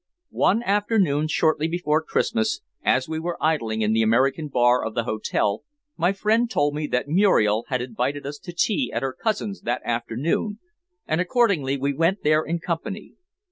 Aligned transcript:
One 0.39 0.63
afternoon, 0.63 1.27
shortly 1.27 1.67
before 1.67 2.01
Christmas, 2.01 2.61
as 2.83 3.07
we 3.07 3.19
were 3.19 3.37
idling 3.39 3.83
in 3.83 3.93
the 3.93 4.01
American 4.01 4.47
bar 4.47 4.83
of 4.83 4.95
the 4.95 5.03
hotel, 5.03 5.61
my 5.95 6.11
friend 6.11 6.49
told 6.49 6.73
me 6.73 6.87
that 6.87 7.07
Muriel 7.07 7.65
had 7.67 7.83
invited 7.83 8.25
us 8.25 8.39
to 8.39 8.51
tea 8.51 8.91
at 8.91 9.03
her 9.03 9.13
cousin's 9.13 9.61
that 9.61 9.83
afternoon, 9.85 10.57
and 11.05 11.21
accordingly 11.21 11.77
we 11.77 11.93
went 11.93 12.23
there 12.23 12.41
in 12.43 12.57
company. 12.57 13.13